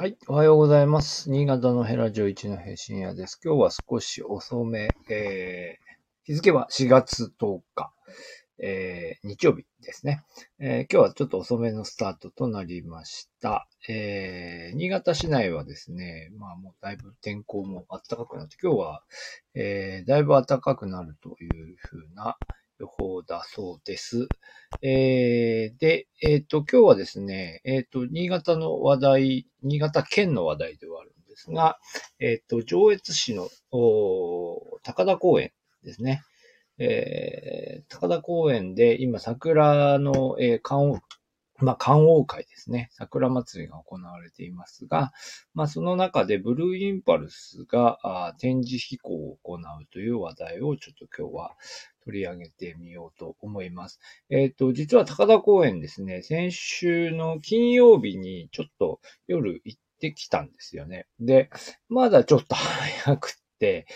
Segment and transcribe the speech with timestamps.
[0.00, 0.16] はい。
[0.28, 1.28] おはようございます。
[1.28, 3.40] 新潟のヘラジオ一の平深夜です。
[3.44, 7.92] 今日は少し遅め、えー、日付は4月10日、
[8.62, 10.22] えー、日曜日ですね、
[10.60, 13.66] えー、今日はちょっと遅めのスタートとなりました。
[13.88, 19.02] えー、新潟市内はですね、まあもうだいぶ天候も暖かくなって、今日は、
[19.56, 22.36] えー、だいぶ暖かくなるというふうな、
[22.78, 24.28] 予報だそうです。
[24.82, 31.78] えー、で、えっ、ー、と、今日はですね、えっ、ー、と、新潟の話題、新潟県の話題ではあるんですが、
[32.20, 35.52] えっ、と、上越市の高田公園
[35.82, 36.22] ですね。
[36.78, 41.02] え、高田公園で今桜の、えー、観
[41.60, 42.88] まあ、観王会ですね。
[42.92, 45.12] 桜祭りが行われていますが、
[45.54, 49.60] まあ、その中でブルーインパルスが展示飛行を行う
[49.92, 51.56] という話題をちょっと今日は
[52.04, 54.00] 取り上げてみようと思います。
[54.30, 61.06] えっ、ー、と、実は高田公園ですね、先週の金曜日にちょっと夜行ってきたんですよね。
[61.20, 61.50] で、
[61.88, 63.86] まだちょっと 早くて、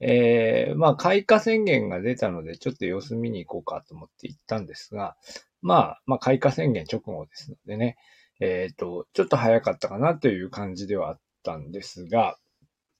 [0.00, 5.16] えー、まあ、開花宣言が出たので、ちょっと様子見に行こうかと思って行ったんですが、
[5.62, 7.96] まあ、まあ、開花宣言直後ですのでね、
[8.40, 12.38] えっ、ー、と、ちょっと早かったかなという感じではあったんですが、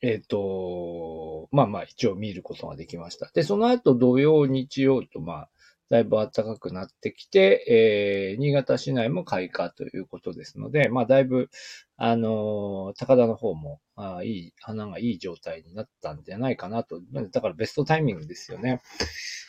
[0.03, 3.31] えっ、ー、と、まあまあ一応見ることができました。
[3.34, 5.48] で、その後土曜、日曜とまあ、
[5.91, 11.50] だいぶ暖かくなってきて、えー、新潟市内も開花ということですので、まあだいぶ、
[11.97, 17.00] あのー、高田の方も、あいい、花がいい状態になったんじゃないかなと。
[17.32, 18.80] だからベストタイミングですよね。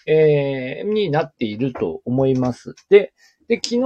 [0.08, 2.74] えー、になっていると思います。
[2.90, 3.14] で、
[3.48, 3.80] で、昨日、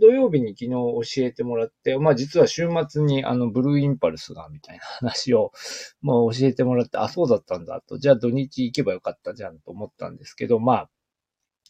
[0.00, 5.52] 土曜日に昨日教えてもらって、まあ実は週末にあのブルーインパルスがみたいな話を、
[6.00, 10.90] まあ教えてもらって、あ、そうだったんだと、じゃあ土日行けばよかったじゃんと思ったんですけど、まあ、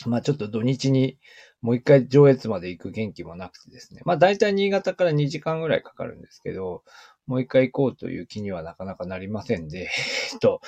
[0.09, 1.19] まあちょっと土日に
[1.61, 4.03] もう一回上越まで行く元気もなくてですね。
[4.05, 6.83] まあ大体新潟から2時間ぐらいかかるんですけど、
[7.27, 9.89] もう一回行こうという気にはなかなかなりませんで、
[10.33, 10.61] えっと、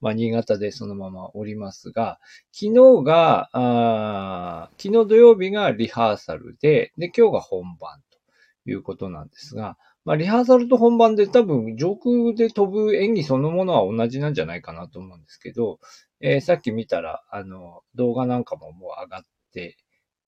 [0.00, 2.20] まあ、新潟でそのままおりますが、
[2.52, 15.78] 昨日が、あ昨日土曜日がリハーサルで、で、今日が本番ということなんですが、まあ、リハーサルと本番で多分上空で飛ぶ演技そのものは同じなんじゃないかなと思うんですけど、
[16.22, 19.22] えー、さっき見たら、あの、動画なんかももう上がっ
[19.52, 19.76] て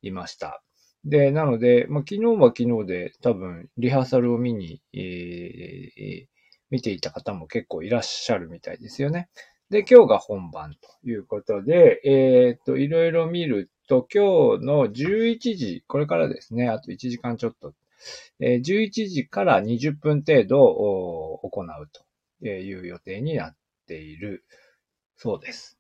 [0.03, 0.63] いました。
[1.05, 6.27] で、なので、まあ、昨日は昨日で多分リハーサルを見に、えー、
[6.71, 9.29] 見ていた方も結構いらっしゃるみたいですよね。
[9.71, 17.73] で、今日が本番ということで、えー、っと、いろいろ見ると、今日の11時、これからですね、あと1時間ちょっと、
[18.41, 20.59] えー、11時から20分程度
[21.43, 21.91] 行う
[22.41, 23.57] という予定になっ
[23.87, 24.45] ている
[25.17, 25.79] そうです。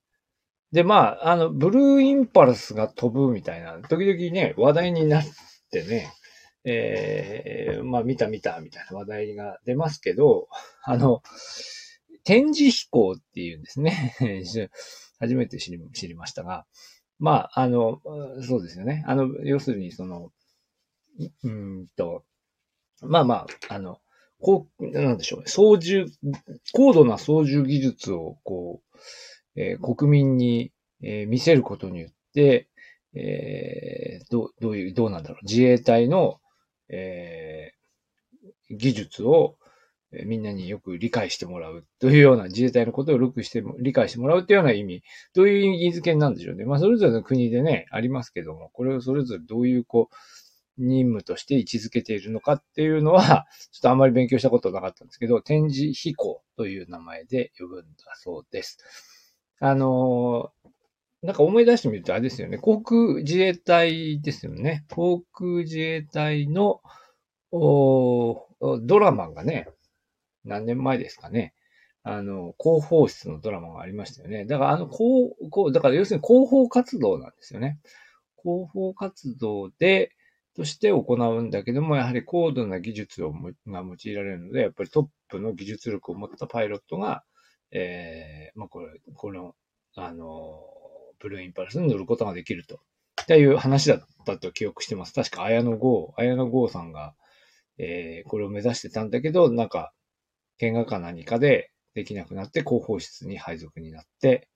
[0.75, 5.25] で、まあ、あの、ブルーインパルスが飛ぶみたいな、時々ね、話題になっ
[5.71, 6.12] てね、
[6.65, 10.49] えー、まあ、見た見たみたいな話題が出ますけど、
[10.83, 11.23] あの、
[12.25, 14.17] 展示飛行っていうんですね。
[15.21, 16.67] 初めて知り知りましたが、
[17.21, 18.01] まあ、あの、
[18.43, 19.05] そうですよね。
[19.07, 20.33] あの、要するに、その、
[21.45, 22.25] うんと、
[23.01, 24.01] まあまあ、あの、
[24.41, 25.47] こう、なんでしょうね。
[25.47, 26.11] 操縦、
[26.73, 28.99] 高度な操縦技術を、こう、
[29.56, 30.72] えー、国民に、
[31.03, 32.69] えー、見せることによって、
[33.15, 35.38] えー、どどういう、どうなんだろう。
[35.44, 36.41] 自衛隊の、
[36.88, 39.56] えー、技術を、
[40.12, 45.03] えー、みんなによく理解してもらうというような、自衛隊のことをよくしても、理解してもらうというような意味、
[45.34, 46.65] どういう意味付けなんでしょうね。
[46.65, 50.15] まあ、それぞれの国でね、ありますけども、これをそれぞれどういう、こう、
[50.76, 57.86] 任務として位置づけているのかっていうのは、ちょっとあんまり勉強したことなかったんですけど、展示飛行という名前で呼ぶんだ
[58.16, 59.14] そうです。
[59.67, 60.51] あの
[61.23, 62.59] なんか思い出してみるとあれですよね。
[62.59, 64.85] 航空自衛隊ですよね。
[64.91, 66.83] 航空自衛隊の
[67.51, 69.69] ドラマがね、
[70.45, 71.55] 何年前ですかね。
[72.03, 74.45] あの、広報室のドラマがありましたよね。
[74.45, 77.79] だからあの、こう、こう、だから要するに広報活動なんですよね。
[78.43, 80.11] 広報活動で、
[80.55, 87.25] として行うんだけども、やはり高度な技術をが用いられるので、やっぱりトップの技術力を持ったパイロットが、
[87.74, 89.54] えー、まあ、これ、この、
[89.97, 90.62] あの、
[91.18, 92.80] ブルーインパルスに乗ることができると。
[93.22, 95.12] っていう話だったと記憶してます。
[95.12, 97.15] 確か、綾野剛、綾野剛さんが、
[97.78, 99.92] えー、これを目指してたんだけど、なんか、
[100.59, 104.48] 見学か何かでできなくなって、広報室に配属になって、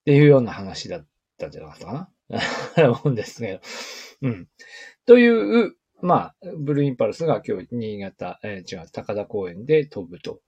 [0.00, 1.06] っていうような話だっ
[1.36, 2.10] たんじゃなかったか
[2.78, 3.60] な 思うんですけど。
[4.22, 4.48] うん。
[5.04, 10.40] という、まあ、ブルーインパルスが今日、新潟、えー、違う、高田公園で飛ぶと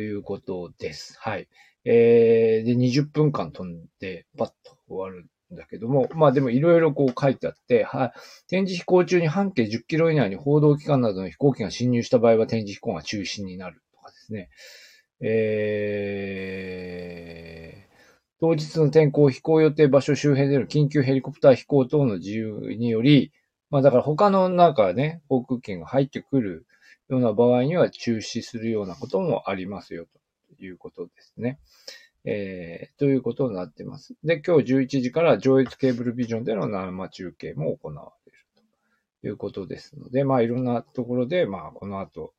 [0.00, 1.16] いうことです。
[1.20, 1.48] はい。
[1.84, 8.12] えー、で、20分間飛んで、パッと終わるんだけども、まあでもいろいろこう書いてあって、はい、
[8.48, 14.48] 展示飛行中に半径10キロ以内に報道機関などの飛行機が侵入した場合は展示飛行が中止になるとかですね。
[15.20, 17.94] えー、
[18.40, 23.32] 当日の天候、飛行予定場所周辺での緊急ヘリコプター飛行等の自由により、
[23.70, 26.66] まあだから他のなんかね、航空券が入ってくる
[27.08, 30.06] ような場合には中止するようなこともありますよ
[30.58, 31.58] ということですね。
[32.24, 34.14] えー、ということになっています。
[34.24, 38.38] で、今日11時から上越ケーブルビジョンでの生中継も行われる
[39.20, 42.32] ということですので、まあいろんなところで、まあこの後、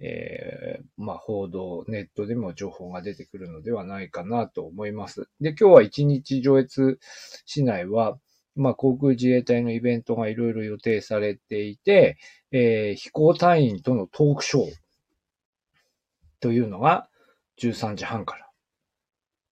[0.00, 5.28] えー、まあ報道、ネットでも情報が出てくるのではないかなと思います。
[5.40, 6.98] で、今日は1日上越
[7.46, 8.18] 市内は、
[8.56, 12.18] まあ航空自衛隊のイベントがいろいろ予定されていて、
[12.52, 14.66] えー、飛行隊員とのトークショー
[16.40, 17.08] というのが
[17.58, 18.50] 13時半から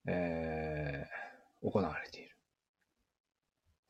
[0.09, 2.37] えー、行われている。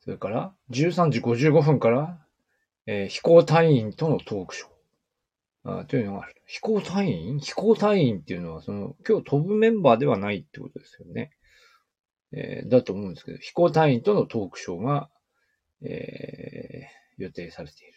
[0.01, 2.19] それから、13時55分から、
[2.85, 4.69] えー、飛行隊員とのトークショー。
[5.81, 6.35] あというのがある。
[6.45, 7.39] 飛行隊員？
[7.39, 11.31] 飛行隊員っていうのは、その、今日飛ぶメンバーではないってことですよね。
[12.31, 15.09] えー、だと思うんですけど、飛行隊員とのトークショーが、
[15.81, 17.93] えー、予定されている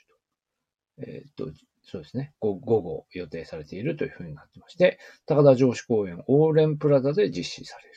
[0.96, 1.02] と。
[1.06, 1.52] えー、っと、
[1.84, 2.32] そうですね。
[2.40, 7.92] 午後予定されているというふうになってまして、高田城址公園オーレンプラザで実施される。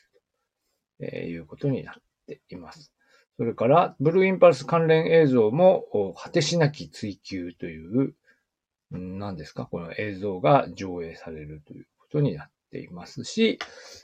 [0.97, 1.95] えー、いうことになっ
[2.25, 2.93] ています。
[3.37, 8.15] それから、ブルーインパルス関連映像も、果てしなき追求という、
[8.91, 9.65] 何ですか？
[9.65, 13.59] この映像が上映されるということになってていますし、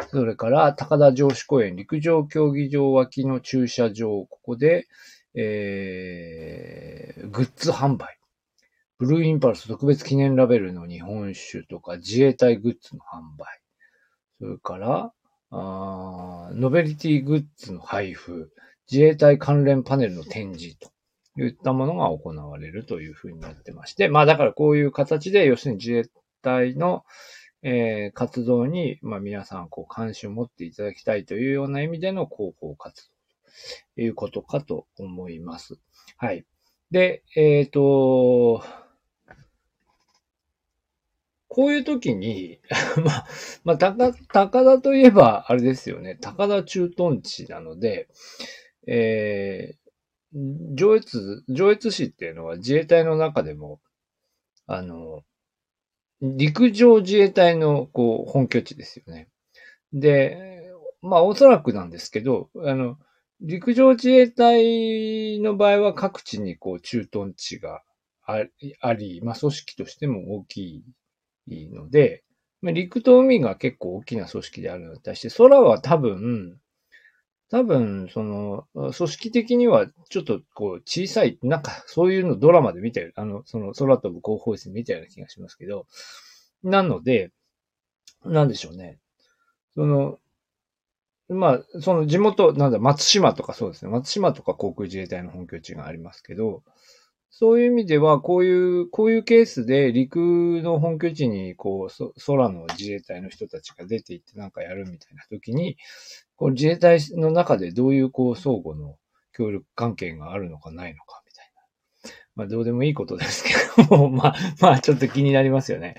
[0.09, 4.87] それから、高田城址公園陸上競技場脇の駐車場、ここで、
[5.35, 8.17] えー、グッズ販売。
[8.97, 13.59] ブルーインパルス特別記念ラベルの日本酒とか自衛隊グッズの販売。
[14.39, 15.11] それから、
[15.53, 18.51] あノベリティグッズの配布、
[18.89, 20.91] 自衛隊関連パネルの展示と
[21.41, 26.05] いったものが行われるというふうになってまして、まあだからこういう形で、要するに自衛
[26.41, 27.03] 隊の、
[27.63, 33.11] えー、活動に、まあ皆さんこう関心を持っていただきたいというような意味での広報活動
[33.95, 35.79] ということかと思います。
[36.17, 36.45] はい。
[36.89, 38.63] で、えっ、ー、と、
[41.47, 42.59] こういう時に、
[43.03, 43.27] まあ、
[43.65, 46.17] まあ、高、高田といえば、あれですよね。
[46.21, 48.07] 高田駐屯地なので、
[48.87, 53.81] えー、上越、上越市っていうのは自衛隊の中でも、
[54.65, 55.23] あの、
[56.21, 59.27] 陸上自衛隊の、こう、本拠地ですよね。
[59.93, 60.71] で、
[61.01, 62.97] まあ、おそらくなんですけど、あの、
[63.41, 67.83] 陸上自衛隊の場合は各地にこう駐屯地が
[68.25, 70.83] あり、まあ組織としても大きい
[71.47, 72.23] いいので、
[72.61, 76.59] 陸と海が結構大きな組織であるのに対して、空は多分、
[77.51, 83.11] 多分、その、組織的にはちょっとこう小さい、なんか そういうのドラマで見たよ。
[83.15, 85.85] あの、その空飛ぶ広報室で見たような気がしますけど、
[86.63, 87.31] なので、
[88.23, 88.99] なんでしょうね。
[89.75, 90.19] その、
[91.27, 93.91] まあ、その地元、なんだ、松島とかそうですね。
[93.91, 96.63] 松島とか航空自衛隊の本拠地がありますけど、
[97.33, 100.17] そういう意味では、こういう、こういうケースで陸
[100.61, 105.77] の本拠地に、こう、空の自衛隊の人たちが出て行ってなんかやるみたいな時に、
[106.35, 108.97] こう自衛隊の中でどういうこう相互の
[109.31, 111.61] 協力関係があるのかないのかみたいな。
[112.35, 115.95] まあどうでもいいことですけども、 まあ、まあちょっと気になりますよね。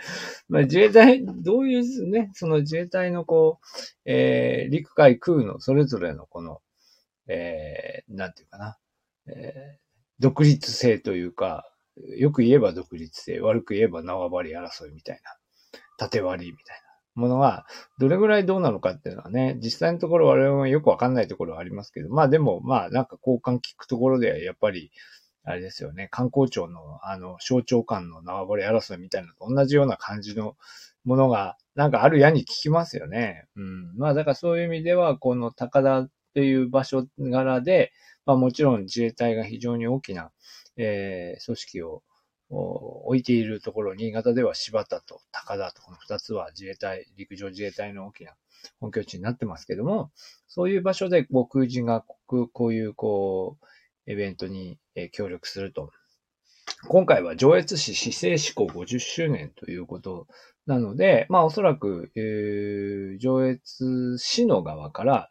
[0.48, 3.66] まあ自衛隊、どういうね、その自衛隊のこう、
[4.04, 6.60] えー、陸海空のそれぞれのこの、
[7.26, 8.78] えー、なんていうかな、
[9.28, 9.81] えー
[10.22, 11.68] 独立性というか、
[12.16, 17.66] よく言えば独立性、悪く言えば縄張り争いみたいな、縦割りみたいなものは、
[17.98, 24.92] どれぐらいどうなのかっていうのはね、実際のところ我々もよくわかんないところはありますけど、まあでも、まあなんか交換聞くところではやっぱり、
[25.42, 30.56] あれですよね、観光庁のあの、省庁間の縄張り争いみたいなと同じような感じの
[31.04, 33.46] ものが、なんかあるやに聞きますよね。
[33.56, 33.96] うん。
[33.96, 37.90] まあだからそういう意味では、この高田っていう場所柄で、
[38.26, 40.30] まあもちろん自衛隊が非常に大きな、
[40.76, 42.02] えー、組織を
[42.50, 48.32] 置いているところ、新潟では柴田と高田とこの二つは自衛隊、陸上自衛隊の大きな
[48.78, 50.10] 本拠地になってますけども、
[50.48, 53.56] そういう場所で僕人がこういうこ
[54.06, 54.78] う、イベントに
[55.12, 55.90] 協力すると。
[56.88, 60.26] 今回は上越市市政施行50周年ということ
[60.66, 65.30] なので、まあおそらく、えー、上越市の側から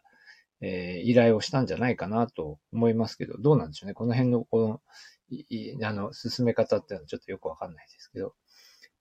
[0.62, 3.94] え、依頼をしたんじゃないかなと思いますけど、どうなんでしょうね。
[3.94, 4.80] この辺の、この、
[5.28, 8.34] いあの、進め方っていうのはちょっとよくわかんないですけど。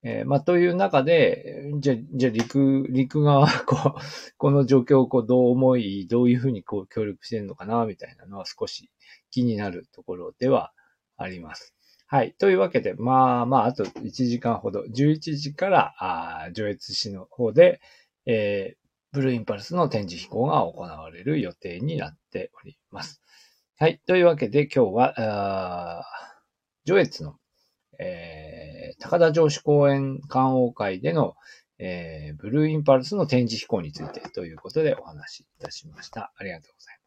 [0.03, 4.01] えー、まあ、という中で、じゃ、じゃ、陸、陸側は、こう、
[4.37, 8.89] この状況をこう、どう思い、どういうふうにこう、協力してるのかな、みたいなのは少し
[9.29, 10.73] 気になるところでは
[11.17, 11.75] あります。
[12.07, 12.33] はい。
[12.33, 17.79] というわけで、まあまあ、あと1時間ほど、11時から、あ上越市の方で、
[18.25, 18.80] えー、
[19.11, 23.21] ブルーインパルスの展示飛行が行われる予定になっております。
[23.77, 23.99] はい。
[24.05, 26.03] というわけで、今日は、あ
[26.85, 27.35] 上越の、
[27.99, 31.35] えー、高田城址公園観王会での、
[31.77, 36.31] えー、ブルーインパルスの展示飛行についてということでお話しいたしました。
[36.37, 37.00] ありがとうございます。